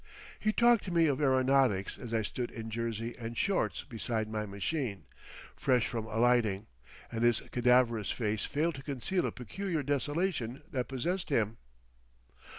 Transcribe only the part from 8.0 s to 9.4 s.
face failed to conceal a